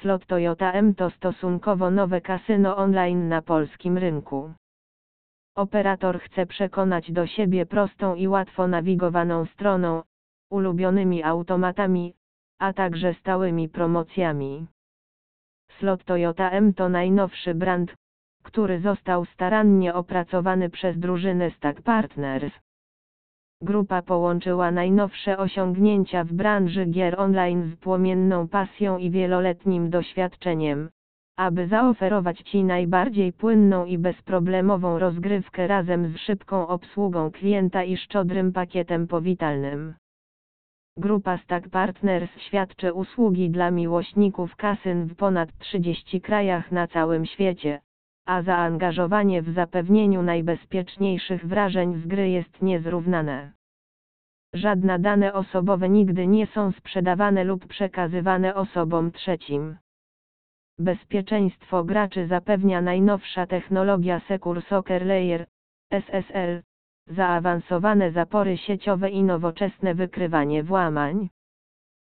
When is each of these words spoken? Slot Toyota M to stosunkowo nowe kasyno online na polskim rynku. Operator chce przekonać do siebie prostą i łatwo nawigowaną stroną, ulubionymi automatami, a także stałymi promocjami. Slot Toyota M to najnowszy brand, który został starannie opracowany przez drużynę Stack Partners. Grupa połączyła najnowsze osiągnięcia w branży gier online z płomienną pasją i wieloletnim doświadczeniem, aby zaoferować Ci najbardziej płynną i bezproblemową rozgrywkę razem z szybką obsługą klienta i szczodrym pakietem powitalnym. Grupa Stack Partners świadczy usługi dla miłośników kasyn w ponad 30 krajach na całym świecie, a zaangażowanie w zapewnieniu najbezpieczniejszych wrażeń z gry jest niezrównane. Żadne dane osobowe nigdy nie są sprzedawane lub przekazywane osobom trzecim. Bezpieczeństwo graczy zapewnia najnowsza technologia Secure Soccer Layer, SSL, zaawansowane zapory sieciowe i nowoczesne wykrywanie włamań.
Slot 0.00 0.26
Toyota 0.26 0.72
M 0.72 0.94
to 0.94 1.10
stosunkowo 1.10 1.90
nowe 1.90 2.20
kasyno 2.20 2.76
online 2.76 3.28
na 3.28 3.42
polskim 3.42 3.98
rynku. 3.98 4.52
Operator 5.56 6.20
chce 6.20 6.46
przekonać 6.46 7.12
do 7.12 7.26
siebie 7.26 7.66
prostą 7.66 8.14
i 8.14 8.28
łatwo 8.28 8.68
nawigowaną 8.68 9.46
stroną, 9.46 10.02
ulubionymi 10.50 11.22
automatami, 11.22 12.14
a 12.58 12.72
także 12.72 13.14
stałymi 13.14 13.68
promocjami. 13.68 14.66
Slot 15.78 16.04
Toyota 16.04 16.50
M 16.50 16.74
to 16.74 16.88
najnowszy 16.88 17.54
brand, 17.54 17.94
który 18.42 18.80
został 18.80 19.24
starannie 19.24 19.94
opracowany 19.94 20.70
przez 20.70 20.98
drużynę 20.98 21.50
Stack 21.50 21.82
Partners. 21.82 22.52
Grupa 23.62 24.02
połączyła 24.02 24.70
najnowsze 24.70 25.38
osiągnięcia 25.38 26.24
w 26.24 26.32
branży 26.32 26.86
gier 26.86 27.20
online 27.20 27.70
z 27.72 27.76
płomienną 27.76 28.48
pasją 28.48 28.98
i 28.98 29.10
wieloletnim 29.10 29.90
doświadczeniem, 29.90 30.90
aby 31.36 31.66
zaoferować 31.66 32.38
Ci 32.40 32.64
najbardziej 32.64 33.32
płynną 33.32 33.84
i 33.84 33.98
bezproblemową 33.98 34.98
rozgrywkę 34.98 35.66
razem 35.66 36.12
z 36.12 36.16
szybką 36.16 36.68
obsługą 36.68 37.30
klienta 37.30 37.84
i 37.84 37.96
szczodrym 37.96 38.52
pakietem 38.52 39.06
powitalnym. 39.06 39.94
Grupa 40.96 41.38
Stack 41.38 41.68
Partners 41.68 42.30
świadczy 42.38 42.92
usługi 42.92 43.50
dla 43.50 43.70
miłośników 43.70 44.56
kasyn 44.56 45.06
w 45.06 45.14
ponad 45.16 45.58
30 45.58 46.20
krajach 46.20 46.72
na 46.72 46.86
całym 46.86 47.26
świecie, 47.26 47.80
a 48.26 48.42
zaangażowanie 48.42 49.42
w 49.42 49.54
zapewnieniu 49.54 50.22
najbezpieczniejszych 50.22 51.46
wrażeń 51.46 52.02
z 52.02 52.06
gry 52.06 52.28
jest 52.28 52.62
niezrównane. 52.62 53.57
Żadne 54.60 54.98
dane 54.98 55.32
osobowe 55.32 55.88
nigdy 55.88 56.26
nie 56.26 56.46
są 56.46 56.72
sprzedawane 56.72 57.44
lub 57.44 57.66
przekazywane 57.66 58.54
osobom 58.54 59.12
trzecim. 59.12 59.76
Bezpieczeństwo 60.78 61.84
graczy 61.84 62.26
zapewnia 62.26 62.82
najnowsza 62.82 63.46
technologia 63.46 64.20
Secure 64.20 64.62
Soccer 64.62 65.06
Layer, 65.06 65.46
SSL, 65.90 66.62
zaawansowane 67.06 68.12
zapory 68.12 68.56
sieciowe 68.56 69.10
i 69.10 69.22
nowoczesne 69.22 69.94
wykrywanie 69.94 70.62
włamań. 70.62 71.28